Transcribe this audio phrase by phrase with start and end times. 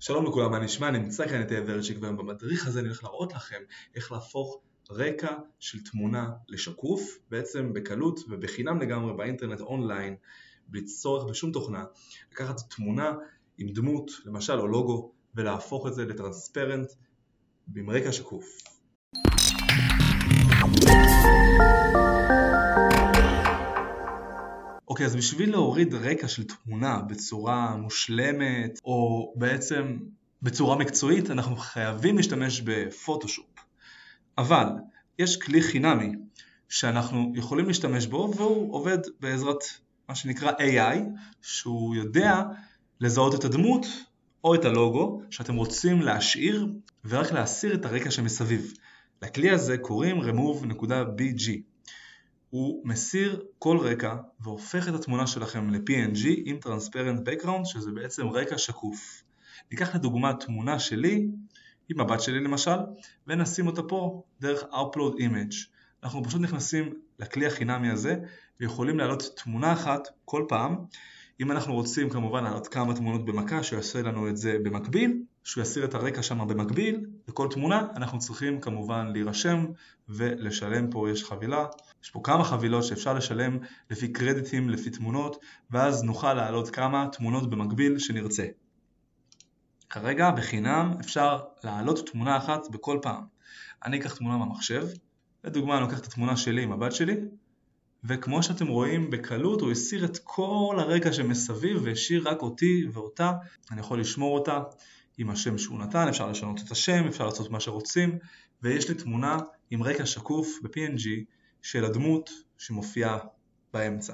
[0.00, 0.90] שלום לכולם, מה נשמע?
[0.90, 3.60] נמצא כאן את ורצ'יק והיום במדריך הזה אני הולך להראות לכם
[3.94, 10.16] איך להפוך רקע של תמונה לשקוף בעצם בקלות ובחינם לגמרי באינטרנט אונליין
[10.68, 11.84] בלי צורך בשום תוכנה
[12.32, 13.12] לקחת תמונה
[13.58, 16.92] עם דמות למשל או לוגו ולהפוך את זה לטרנספרנט
[17.76, 18.58] עם רקע שקוף
[25.00, 29.96] אוקיי, אז בשביל להוריד רקע של תמונה בצורה מושלמת, או בעצם
[30.42, 33.46] בצורה מקצועית, אנחנו חייבים להשתמש בפוטושופ.
[34.38, 34.66] אבל
[35.18, 36.12] יש כלי חינמי
[36.68, 39.64] שאנחנו יכולים להשתמש בו, והוא עובד בעזרת
[40.08, 40.98] מה שנקרא AI,
[41.42, 42.42] שהוא יודע
[43.00, 43.86] לזהות את הדמות
[44.44, 46.68] או את הלוגו שאתם רוצים להשאיר
[47.04, 48.72] ורק להסיר את הרקע שמסביב.
[49.22, 51.69] לכלי הזה קוראים remove.bg
[52.50, 58.58] הוא מסיר כל רקע והופך את התמונה שלכם ל-PNG עם Transparent Background שזה בעצם רקע
[58.58, 59.22] שקוף.
[59.70, 61.28] ניקח לדוגמה תמונה שלי
[61.88, 62.76] עם הבת שלי למשל
[63.26, 65.56] ונשים אותה פה דרך Upload Image.
[66.02, 68.16] אנחנו פשוט נכנסים לכלי החינמי הזה
[68.60, 70.76] ויכולים להעלות תמונה אחת כל פעם
[71.40, 75.62] אם אנחנו רוצים כמובן להעלות כמה תמונות במכה שהוא יעשה לנו את זה במקביל, שהוא
[75.62, 79.66] יסיר את הרקע שם במקביל, לכל תמונה אנחנו צריכים כמובן להירשם
[80.08, 81.66] ולשלם פה, יש חבילה,
[82.02, 83.58] יש פה כמה חבילות שאפשר לשלם
[83.90, 85.36] לפי קרדיטים, לפי תמונות,
[85.70, 88.46] ואז נוכל להעלות כמה תמונות במקביל שנרצה.
[89.90, 93.24] כרגע בחינם אפשר להעלות תמונה אחת בכל פעם.
[93.84, 94.86] אני אקח תמונה מהמחשב,
[95.44, 97.16] לדוגמה אני לוקח את התמונה שלי עם הבת שלי,
[98.04, 103.32] וכמו שאתם רואים בקלות הוא הסיר את כל הרקע שמסביב והשאיר רק אותי ואותה,
[103.70, 104.62] אני יכול לשמור אותה
[105.18, 108.18] עם השם שהוא נתן, אפשר לשנות את השם, אפשר לעשות מה שרוצים,
[108.62, 109.38] ויש לי תמונה
[109.70, 111.08] עם רקע שקוף ב-PNG
[111.62, 113.18] של הדמות שמופיעה
[113.72, 114.12] באמצע.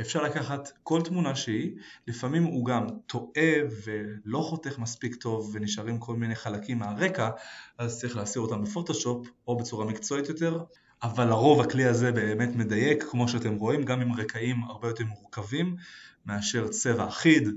[0.00, 3.52] אפשר לקחת כל תמונה שהיא, לפעמים הוא גם טועה
[3.84, 7.30] ולא חותך מספיק טוב ונשארים כל מיני חלקים מהרקע,
[7.78, 10.64] אז צריך להסיר אותם בפוטושופ או בצורה מקצועית יותר,
[11.02, 15.76] אבל לרוב הכלי הזה באמת מדייק, כמו שאתם רואים, גם עם רקעים הרבה יותר מורכבים
[16.26, 17.48] מאשר צבע אחיד,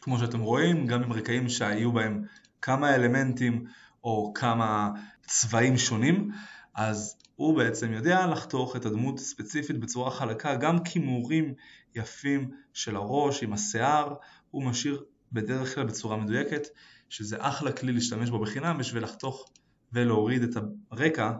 [0.00, 2.22] כמו שאתם רואים, גם עם רקעים שהיו בהם
[2.62, 3.64] כמה אלמנטים
[4.04, 4.90] או כמה
[5.26, 6.30] צבעים שונים,
[6.74, 11.54] אז הוא בעצם יודע לחתוך את הדמות ספציפית בצורה חלקה, גם כימורים
[11.94, 14.14] יפים של הראש עם השיער,
[14.50, 16.66] הוא משאיר בדרך כלל בצורה מדויקת,
[17.08, 19.44] שזה אחלה כלי להשתמש בו בחינם בשביל לחתוך
[19.92, 20.56] ולהוריד את
[20.90, 21.32] הרקע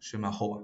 [0.00, 0.60] שמאחורה.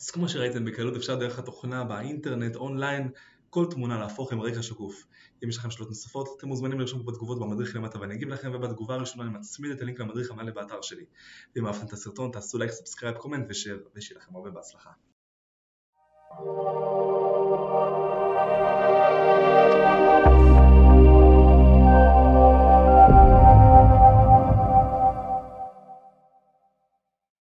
[0.00, 3.10] אז כמו שראיתם בקלות אפשר דרך התוכנה באינטרנט, אונליין,
[3.50, 5.06] כל תמונה להפוך עם רקע שקוף.
[5.44, 8.94] אם יש לכם שאלות נוספות, אתם מוזמנים לרשום בתגובות במדריך למטה ואני אגיב לכם, ובתגובה
[8.94, 11.04] הראשונה אני מצמיד את הלינק למדריך המלא באתר שלי.
[11.56, 14.90] ואם אהבתם את הסרטון תעשו לייק, subscribe, comment ו share, ושיהיה לכם הרבה בהצלחה.